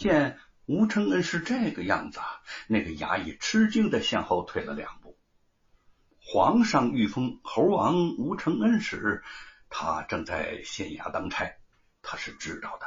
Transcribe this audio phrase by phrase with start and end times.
[0.00, 2.20] 见吴承恩是这个样子，
[2.68, 5.18] 那个衙役吃惊的向后退了两步。
[6.18, 9.22] 皇上御封猴王吴承恩时，
[9.68, 11.54] 他正在县衙当差，
[12.00, 12.86] 他是知道的。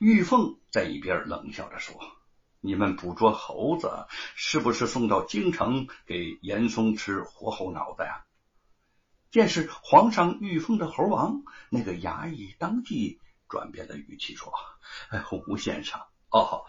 [0.00, 1.94] 玉凤在一边冷笑着说
[2.60, 8.24] ：“你们捕捉猴子，是不是送到京城给严嵩吃活猴脑子呀？”
[9.30, 14.52] 见是皇上御封的猴王，那个衙役当即转变了语气说
[15.46, 16.64] ：“吴先生，哦，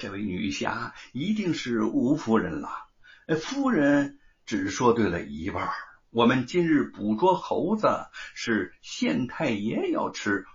[0.00, 2.70] 这位女侠一定是吴夫人了。
[3.40, 5.70] 夫人只说对了一半。
[6.10, 10.46] 我们今日捕捉猴子，是县太爷要吃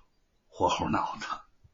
[0.48, 1.28] 活猴脑子。”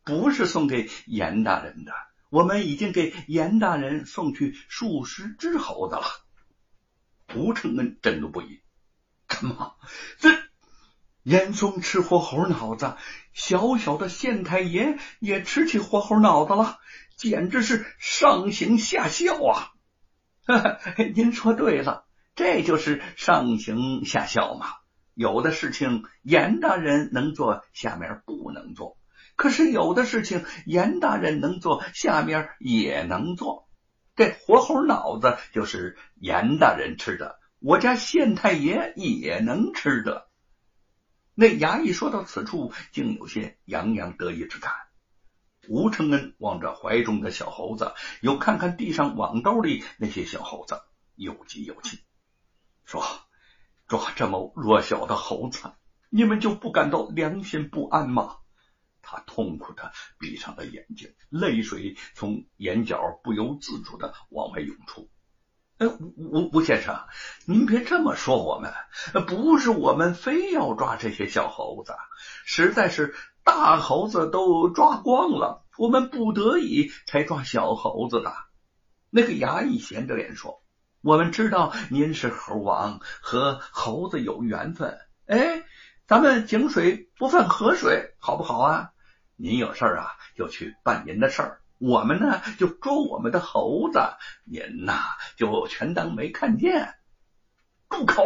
[0.05, 1.91] 不是送给严大人的，
[2.29, 6.03] 我们已经给严大人送去数十只猴子了。
[7.35, 8.61] 吴承恩震怒不已
[9.25, 9.73] ：“干嘛？
[10.19, 10.29] 这
[11.25, 12.93] 严嵩吃活猴脑子，
[13.33, 16.77] 小小的县太爷也吃起活猴脑子了，
[17.17, 19.71] 简直是上行下效啊！”
[21.15, 22.05] 您说对了，
[22.35, 24.67] 这就是上行下效嘛。
[25.15, 28.95] 有的事情严大人能做，下面不能做。
[29.35, 33.67] 可是有的事情严大人能做，下面也能做。
[34.15, 40.27] 这活猴脑子就是严大人吃的，我家县太爷也能吃的。
[41.37, 44.71] 那衙役说到此处，竟有些洋洋得意之感。
[45.67, 50.79] 吴承恩望着怀中的小猴子，又看看地上网兜里那些小猴子，
[51.15, 51.99] 又急又气，
[52.85, 53.03] 说
[53.85, 55.73] ：“抓这么弱小的猴子，
[56.09, 58.37] 你们就不感到良心不安吗？”
[59.07, 65.11] 他痛苦的闭上了眼睛，泪水从眼角不由自主的往外涌出。
[65.77, 66.97] 哎，吴吴先生，
[67.45, 68.71] 您别这么说我们，
[69.27, 71.93] 不是我们非要抓这些小猴子，
[72.45, 78.33] 实在是大猴子都抓光了，我们不得已才抓小猴子的。
[79.09, 80.63] 那个衙役闲着脸说
[81.03, 84.97] ：“我们知道您是猴王，和猴子有缘分。
[85.25, 85.63] 哎，
[86.07, 88.91] 咱们井水不犯河水，好不好啊？”
[89.35, 91.61] 您有事儿啊，就去办您的事儿。
[91.77, 93.99] 我们呢，就捉我们的猴子。
[94.45, 94.99] 您呐，
[95.37, 96.95] 就全当没看见。
[97.89, 98.25] 住口！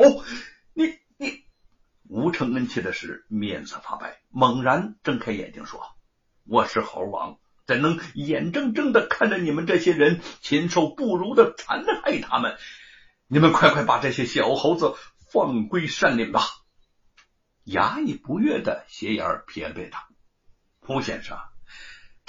[0.73, 1.43] 你你，
[2.07, 5.81] 吴承恩气的是面色发白，猛然睁开眼睛说
[6.47, 12.57] ：“我是猴王，怎能眼睁睁的看着你们这些人禽兽不如的残害他们？
[13.27, 14.95] 你们快快把这些小猴子
[15.31, 16.41] 放归山林吧！”
[17.65, 20.07] 衙役不悦的斜眼瞥了瞥他。
[20.79, 21.37] 胡先生，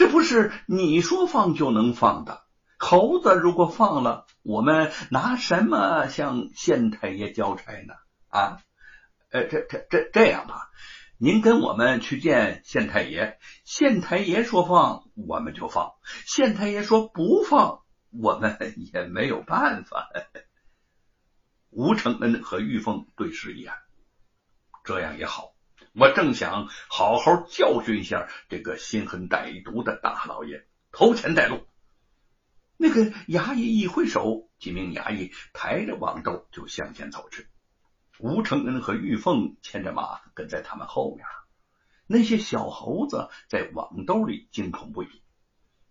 [0.01, 2.43] 这不是你说放就能放的。
[2.79, 7.93] 猴子如果放了，我们拿什么向县太爷交差呢？
[8.31, 8.63] 啊，
[9.31, 10.71] 呃，这这这这样吧，
[11.19, 15.93] 您跟我们去见县太爷，县太爷说放我们就放，
[16.25, 18.57] 县太爷说不放，我们
[18.95, 20.09] 也没有办法。
[21.69, 23.75] 吴承恩和玉凤对视一眼，
[24.83, 25.53] 这样也好。
[25.93, 31.67] 我正想好好教训一下这个心狠歹毒的大老爷，头前带路。
[32.77, 37.49] 那个衙役一挥手，几名衙役抬着网兜就向前走去。
[38.21, 41.27] 吴承恩和玉凤牵着马跟在他们后面。
[42.07, 45.23] 那些小猴子在网兜里惊恐不已，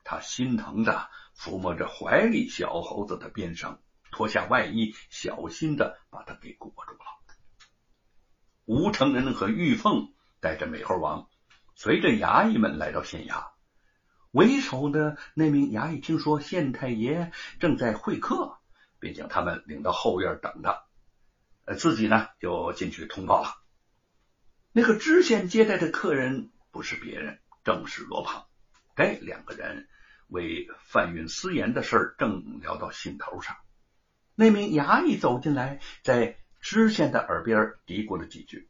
[0.03, 3.79] 他心疼的抚摸着怀里小猴子的边绳，
[4.11, 7.18] 脱下外衣，小心的把它给裹住了。
[8.69, 11.27] 吴承恩和玉凤带着美猴王，
[11.73, 13.47] 随着衙役们来到县衙。
[14.29, 18.59] 为首的那名衙役听说县太爷正在会客，
[18.99, 20.83] 便将他们领到后院等着，
[21.65, 23.55] 呃，自己呢就进去通报了。
[24.71, 28.45] 那个知县接待的客人不是别人，正是罗胖。
[28.95, 29.87] 这两个人
[30.27, 33.57] 为贩运私盐的事正聊到兴头上，
[34.35, 36.37] 那名衙役走进来，在。
[36.61, 38.69] 知县的耳边嘀咕了几句，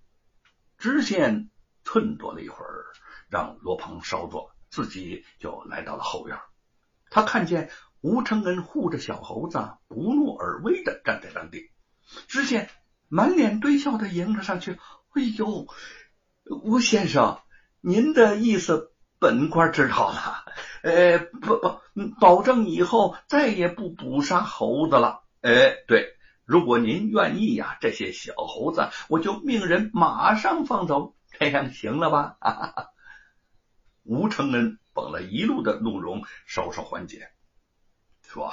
[0.78, 1.50] 知县
[1.84, 2.86] 忖度了一会儿，
[3.30, 6.38] 让罗鹏稍坐，自己就来到了后院。
[7.10, 7.72] 他看见
[8.02, 11.72] 吴承恩护着小猴子，不怒而威的站在当地。
[12.28, 12.70] 知县
[13.08, 14.78] 满脸堆笑的迎了上去
[15.16, 15.68] ：“哎呦，
[16.64, 17.42] 吴先生，
[17.82, 20.46] 您的意思本官知道了，
[20.84, 21.80] 呃，不不，
[22.20, 25.24] 保证以后再也不捕杀猴子了。
[25.42, 26.16] 哎，对。”
[26.50, 32.38] 如果您愿意呀，这些小猴子我就命人马上放走，这样行了吧？
[34.02, 37.30] 吴承恩绷了一路的怒容稍稍缓解，
[38.28, 38.52] 说：“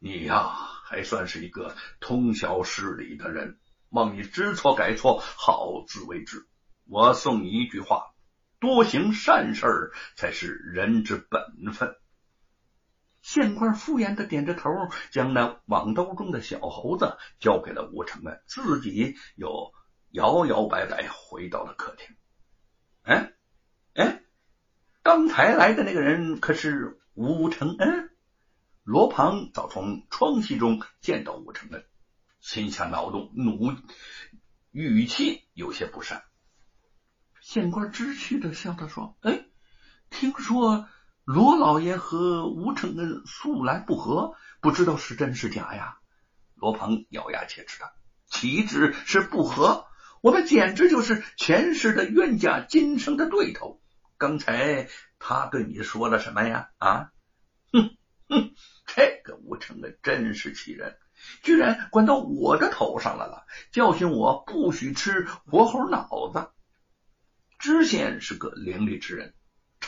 [0.00, 0.56] 你呀，
[0.86, 3.58] 还算是一个通晓事理的人，
[3.90, 6.46] 望你知错改错，好自为之。
[6.86, 8.14] 我送你一句话：
[8.58, 11.94] 多行善事才是人之本分。
[13.22, 14.70] 县官敷衍的点着头，
[15.10, 19.72] 将那网兜中的小猴子交给了吴承恩，自己又
[20.10, 22.16] 摇摇摆摆回到了客厅。
[23.02, 23.32] 哎
[23.94, 24.22] 哎，
[25.02, 28.10] 刚才来的那个人可是吴承恩？
[28.82, 31.84] 罗庞早从窗隙中见到吴承恩，
[32.40, 33.76] 心下恼怒，怒
[34.72, 36.24] 语气有些不善。
[37.40, 39.44] 县官知趣的笑着说：“哎，
[40.08, 40.88] 听说
[41.32, 45.98] 罗老爷和吴承恩素来不和，不知道是真是假呀？”
[46.58, 47.92] 罗鹏咬牙切齿的
[48.26, 49.86] ：“岂止是不和，
[50.22, 53.80] 我们简直就是前世的冤家，今生的对头。
[54.18, 54.88] 刚才
[55.20, 56.70] 他对你说了什么呀？
[56.78, 57.12] 啊？
[57.72, 57.96] 哼
[58.28, 58.50] 哼，
[58.88, 60.98] 这个吴承恩真是气人，
[61.44, 66.50] 居然管到我的头上来了，教训我不许吃活猴脑子。”
[67.60, 69.32] 知县是个伶俐之人，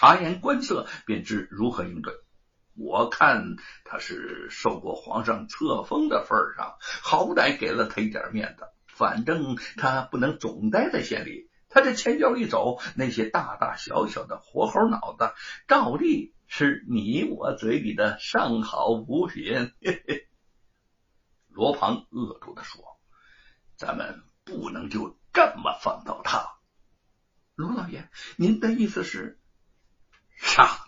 [0.02, 2.12] 察言观色便知如何应对。
[2.74, 3.54] 我看
[3.84, 8.64] 他是受过皇上册封的份上，好歹给了他一点面子。
[8.88, 15.34] 反正他不能总待在县里，他这前脚一走，那些大大小小的活猴脑子，
[15.68, 19.72] 照例是你我嘴里的上好补品。
[21.46, 22.82] 罗庞恶毒的说
[23.78, 26.48] ：“咱们不能就这么放倒他。”
[27.54, 29.38] 罗老爷，您的意思是
[30.42, 30.78] 杀？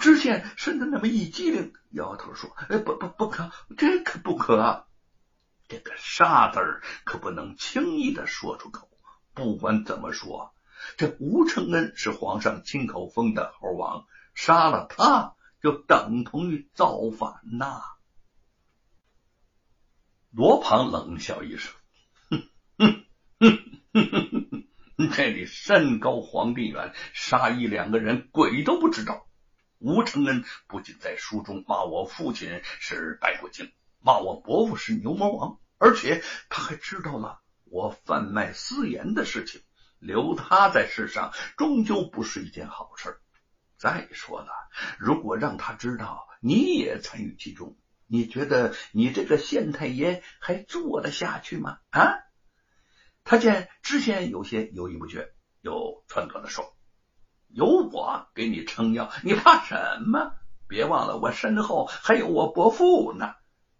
[0.00, 4.86] 知县身子那么一激灵，摇头说：“哎，不不不可，这可不可！
[5.68, 8.88] 这个杀字儿可不能轻易的说出口。
[9.34, 10.54] 不管怎么说，
[10.96, 17.82] 这吴承恩是皇上亲口封的猴王，杀了他就等同于造反呐！”
[20.30, 21.74] 罗庞冷笑一声
[22.30, 22.48] ：“哼
[22.78, 23.04] 哼
[23.40, 23.58] 哼
[23.92, 24.68] 哼哼哼。”
[25.14, 29.26] 这里山高皇帝远，杀一两个人，鬼都不知道。
[29.78, 39.62] 吴承恩不仅在书中骂我父亲是白骨精，骂我伯父是牛魔王，而且他还知道了我贩卖私盐的事情。
[39.98, 43.18] 留他在世上，终究不是一件好事。
[43.78, 44.50] 再说了，
[44.98, 51.78] 如果让他知道你也参与其中，你觉得你这个县太爷还做得下去吗？
[51.90, 52.14] 啊？
[53.24, 56.76] 他见知县有些犹豫不决，又撺掇的说
[57.48, 60.34] ：“有我给你撑腰，你怕什么？
[60.68, 63.34] 别忘了，我身后还有我伯父呢。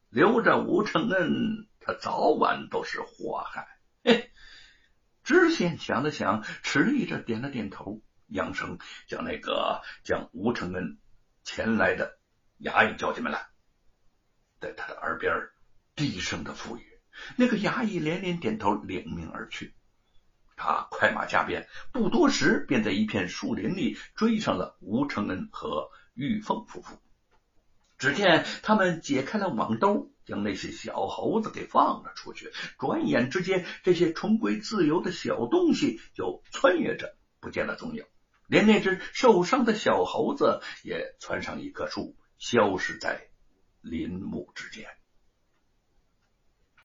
[0.08, 3.66] 留着吴承恩，他早晚都是祸害。”
[4.04, 4.30] 嘿，
[5.24, 8.78] 知县想了想，迟疑着点了点头，扬声
[9.08, 10.98] 将那个将吴承恩
[11.42, 12.18] 前来的
[12.60, 13.48] 衙役叫进门来，
[14.60, 15.32] 在他的耳边
[15.96, 16.91] 低声的赋予。
[17.36, 19.74] 那个衙役连连点头，领命而去。
[20.56, 26.98] 他快马加鞭，不多时便在一片树林里追上了吴承恩和玉凤夫妇。
[27.98, 32.52] 只见他们解开了网兜，将那些小猴子给放了出去。
[32.78, 38.04] 转眼之间，这些重归自由的小东西就穿越着不见了踪影，
[38.46, 43.28] 连那只受伤的小猴子也窜上一棵树，消失在
[43.80, 44.88] 林木之间。